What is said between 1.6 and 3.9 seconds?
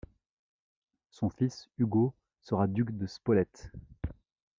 Ugo sera duc de Spolète.